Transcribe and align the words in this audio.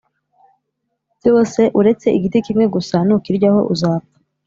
byose 1.19 1.61
uretse 1.79 2.07
igiti 2.17 2.37
kimwe 2.45 2.65
gusa 2.75 2.95
Nukiryaho 3.07 3.61
uzapfa 3.73 4.15